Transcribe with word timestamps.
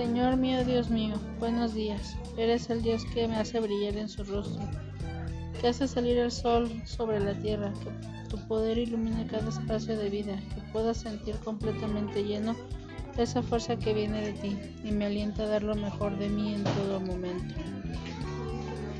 Señor 0.00 0.38
mío, 0.38 0.64
Dios 0.64 0.88
mío, 0.88 1.16
buenos 1.38 1.74
días. 1.74 2.16
Eres 2.38 2.70
el 2.70 2.80
Dios 2.80 3.04
que 3.12 3.28
me 3.28 3.36
hace 3.36 3.60
brillar 3.60 3.98
en 3.98 4.08
su 4.08 4.24
rostro, 4.24 4.62
que 5.60 5.68
hace 5.68 5.86
salir 5.86 6.16
el 6.16 6.30
sol 6.30 6.70
sobre 6.86 7.20
la 7.20 7.34
tierra, 7.34 7.70
que 7.84 8.30
tu 8.30 8.38
poder 8.48 8.78
ilumine 8.78 9.26
cada 9.26 9.50
espacio 9.50 9.98
de 9.98 10.08
vida, 10.08 10.36
que 10.54 10.62
pueda 10.72 10.94
sentir 10.94 11.34
completamente 11.44 12.24
lleno 12.24 12.56
esa 13.18 13.42
fuerza 13.42 13.76
que 13.76 13.92
viene 13.92 14.22
de 14.22 14.32
ti 14.32 14.58
y 14.82 14.90
me 14.90 15.04
alienta 15.04 15.42
a 15.42 15.48
dar 15.48 15.62
lo 15.62 15.74
mejor 15.74 16.16
de 16.16 16.30
mí 16.30 16.54
en 16.54 16.64
todo 16.64 16.98
momento. 16.98 17.54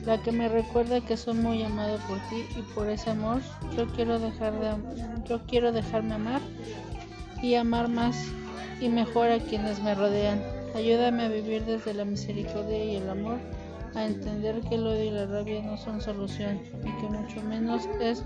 La 0.05 0.23
que 0.23 0.33
me 0.33 0.51
recuerda 0.51 1.01
que 1.01 1.17
soy 1.17 1.33
muy 1.33 1.63
amado 1.63 1.97
por 2.09 2.19
ti 2.29 2.45
y 2.59 2.61
por 2.75 2.91
ese 2.91 3.09
amor 3.09 3.41
yo 3.75 3.87
quiero 3.95 4.19
dejar 4.19 4.53
de 4.61 5.25
yo 5.27 5.41
quiero 5.47 5.73
dejarme 5.73 6.17
amar 6.17 6.43
y 7.43 7.55
amar 7.55 7.89
más 7.89 8.23
y 8.83 8.91
mejor 8.91 9.31
a 9.31 9.39
quienes 9.39 9.83
me 9.83 9.95
rodean. 9.95 10.43
Ayúdame 10.75 11.25
a 11.25 11.29
vivir 11.29 11.65
desde 11.65 11.95
la 11.95 12.05
misericordia 12.05 12.85
y 12.85 12.97
el 12.97 13.11
amor, 13.11 13.39
a 13.95 14.07
entender 14.07 14.61
que 14.61 14.77
el 14.77 14.87
odio 14.87 15.05
y 15.05 15.11
la 15.11 15.27
rabia 15.27 15.63
no 15.63 15.77
son 15.77 16.01
solución 16.01 16.61
y 16.81 17.01
que 17.01 17.09
mucho 17.09 17.43
menos 17.43 17.89
es 18.01 18.23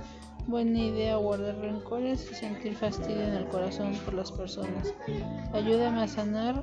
buena 0.47 0.79
idea 0.79 1.17
guardar 1.17 1.57
rencores 1.57 2.29
y 2.31 2.35
sentir 2.35 2.75
fastidio 2.75 3.23
en 3.23 3.35
el 3.35 3.47
corazón 3.47 3.95
por 4.05 4.15
las 4.15 4.31
personas. 4.31 4.95
Ayúdame 5.53 6.03
a 6.03 6.09
sanar 6.09 6.63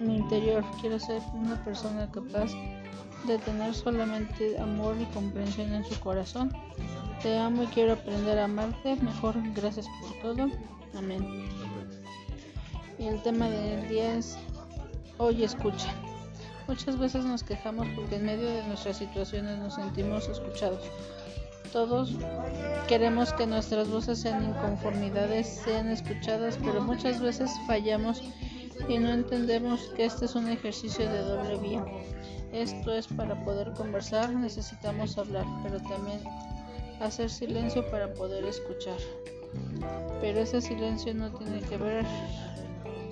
mi 0.00 0.16
interior. 0.16 0.64
Quiero 0.80 0.98
ser 0.98 1.22
una 1.32 1.62
persona 1.64 2.10
capaz 2.10 2.52
de 3.26 3.38
tener 3.38 3.74
solamente 3.74 4.58
amor 4.58 4.96
y 5.00 5.06
comprensión 5.06 5.72
en 5.72 5.84
su 5.84 5.98
corazón. 6.00 6.52
Te 7.22 7.38
amo 7.38 7.62
y 7.62 7.66
quiero 7.68 7.94
aprender 7.94 8.38
a 8.38 8.44
amarte 8.44 8.96
mejor. 8.96 9.36
Gracias 9.54 9.86
por 10.00 10.36
todo. 10.36 10.50
Amén. 10.94 11.48
Y 12.98 13.06
el 13.06 13.22
tema 13.22 13.48
del 13.48 13.88
día 13.88 14.16
es 14.16 14.36
hoy 15.18 15.44
escucha. 15.44 15.94
Muchas 16.66 16.98
veces 16.98 17.24
nos 17.24 17.42
quejamos 17.42 17.86
porque 17.94 18.16
en 18.16 18.26
medio 18.26 18.48
de 18.48 18.64
nuestras 18.64 18.96
situaciones 18.96 19.58
nos 19.58 19.74
sentimos 19.74 20.28
escuchados. 20.28 20.82
Todos 21.72 22.12
queremos 22.88 23.32
que 23.32 23.46
nuestras 23.46 23.88
voces 23.88 24.24
en 24.24 24.42
inconformidades 24.44 25.46
sean 25.64 25.90
escuchadas, 25.90 26.58
pero 26.64 26.80
muchas 26.80 27.20
veces 27.20 27.50
fallamos 27.66 28.22
y 28.88 28.98
no 28.98 29.12
entendemos 29.12 29.80
que 29.96 30.04
este 30.04 30.24
es 30.24 30.34
un 30.34 30.48
ejercicio 30.48 31.08
de 31.08 31.18
doble 31.18 31.58
vía. 31.58 31.84
Esto 32.52 32.92
es 32.92 33.08
para 33.08 33.44
poder 33.44 33.72
conversar 33.72 34.32
necesitamos 34.32 35.18
hablar, 35.18 35.44
pero 35.62 35.80
también 35.80 36.20
hacer 37.00 37.28
silencio 37.28 37.88
para 37.90 38.14
poder 38.14 38.44
escuchar. 38.44 38.96
Pero 40.20 40.40
ese 40.40 40.60
silencio 40.60 41.12
no 41.14 41.32
tiene 41.32 41.60
que 41.60 41.76
ver 41.76 42.04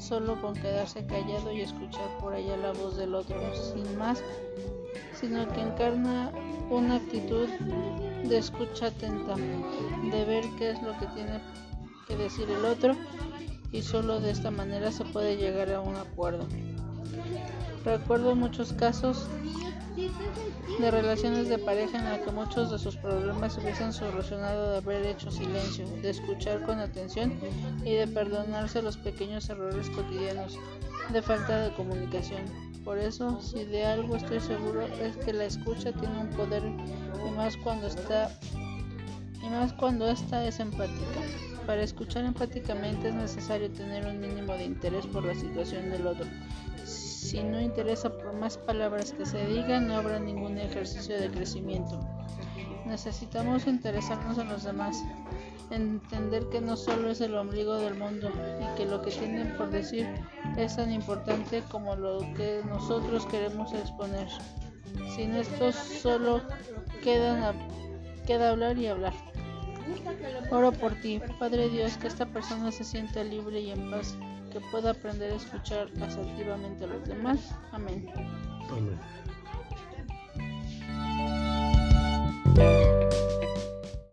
solo 0.03 0.41
con 0.41 0.55
quedarse 0.55 1.07
callado 1.07 1.53
y 1.53 1.61
escuchar 1.61 2.19
por 2.19 2.35
allá 2.35 2.57
la 2.57 2.73
voz 2.73 2.97
del 2.97 3.15
otro, 3.15 3.39
sin 3.55 3.97
más, 3.97 4.23
sino 5.15 5.47
que 5.49 5.61
encarna 5.61 6.33
una 6.71 6.97
actitud 6.97 7.49
de 8.25 8.39
escucha 8.39 8.87
atenta, 8.87 9.37
de 9.37 10.25
ver 10.25 10.45
qué 10.59 10.71
es 10.71 10.83
lo 10.83 10.99
que 10.99 11.07
tiene 11.15 11.41
que 12.09 12.17
decir 12.17 12.51
el 12.51 12.65
otro 12.65 12.97
y 13.71 13.83
solo 13.83 14.21
de 14.21 14.31
esta 14.31 14.51
manera 14.51 14.91
se 14.91 15.05
puede 15.05 15.37
llegar 15.37 15.71
a 15.73 15.81
un 15.81 15.97
acuerdo. 15.97 16.47
Recuerdo 17.85 18.35
muchos 18.35 18.73
casos 18.73 19.29
de 20.79 20.91
relaciones 20.91 21.49
de 21.49 21.59
pareja 21.59 21.99
en 21.99 22.05
la 22.05 22.23
que 22.23 22.31
muchos 22.31 22.71
de 22.71 22.79
sus 22.79 22.97
problemas 22.97 23.55
se 23.55 23.61
hubiesen 23.61 23.93
solucionado 23.93 24.73
de 24.73 24.79
haber 24.79 25.07
hecho 25.07 25.31
silencio, 25.31 25.87
de 26.03 26.11
escuchar 26.11 26.63
con 26.63 26.79
atención 26.79 27.35
y 27.85 27.93
de 27.93 28.07
perdonarse 28.07 28.81
los 28.83 28.97
pequeños 28.97 29.49
errores 29.49 29.91
cotidianos 29.91 30.59
de 31.13 31.23
falta 31.23 31.61
de 31.61 31.75
comunicación. 31.75 32.43
Por 32.85 32.99
eso, 32.99 33.41
si 33.41 33.65
de 33.65 33.85
algo 33.85 34.17
estoy 34.17 34.41
seguro 34.41 34.83
es 34.83 35.17
que 35.19 35.33
la 35.33 35.45
escucha 35.45 35.93
tiene 35.93 36.19
un 36.19 36.31
poder 36.31 36.63
y 36.65 37.31
más 37.31 37.57
cuando 37.57 37.87
está 37.87 38.31
y 39.43 39.49
más 39.49 39.73
cuando 39.73 40.09
esta 40.09 40.45
es 40.47 40.59
empática. 40.61 41.21
Para 41.67 41.83
escuchar 41.83 42.25
empáticamente 42.25 43.09
es 43.09 43.15
necesario 43.15 43.71
tener 43.71 44.07
un 44.07 44.21
mínimo 44.21 44.55
de 44.55 44.65
interés 44.65 45.07
por 45.07 45.25
la 45.25 45.35
situación 45.35 45.91
del 45.91 46.07
otro 46.07 46.27
si 47.33 47.43
no 47.43 47.63
interesa 47.63 48.11
por 48.11 48.35
más 48.35 48.59
palabras 48.59 49.13
que 49.13 49.25
se 49.25 49.47
digan, 49.47 49.89
no 49.89 49.97
habrá 49.97 50.19
ningún 50.19 50.59
ejercicio 50.59 51.19
de 51.19 51.31
crecimiento. 51.31 51.99
Necesitamos 52.85 53.67
interesarnos 53.67 54.37
en 54.37 54.51
los 54.51 54.65
demás, 54.65 55.03
entender 55.71 56.47
que 56.51 56.61
no 56.61 56.77
solo 56.77 57.09
es 57.09 57.23
el 57.23 57.35
ombligo 57.35 57.77
del 57.77 57.95
mundo 57.95 58.31
y 58.61 58.77
que 58.77 58.85
lo 58.85 59.01
que 59.01 59.13
tienen 59.13 59.57
por 59.57 59.71
decir 59.71 60.07
es 60.59 60.77
tan 60.77 60.93
importante 60.93 61.63
como 61.71 61.97
lo 61.97 62.19
que 62.35 62.61
nosotros 62.69 63.25
queremos 63.25 63.73
exponer. 63.73 64.29
Sin 65.17 65.35
esto 65.35 65.73
solo 65.73 66.43
quedan 67.03 67.57
queda 68.27 68.51
hablar 68.51 68.77
y 68.77 68.89
hablar. 68.89 69.15
Oro 70.51 70.73
por 70.73 70.95
ti, 70.97 71.21
Padre 71.39 71.69
Dios, 71.69 71.97
que 71.97 72.07
esta 72.07 72.27
persona 72.27 72.71
se 72.71 72.85
sienta 72.85 73.25
libre 73.25 73.61
y 73.61 73.71
en 73.71 73.91
paz 73.91 74.17
que 74.53 74.61
pueda 74.71 74.91
aprender 74.91 75.33
a 75.33 75.37
escuchar 75.37 75.89
asertivamente 76.03 76.85
a 76.85 76.89
los 76.89 77.09
demás. 77.09 77.55
Amén. 77.73 78.07
Amén. 78.71 78.99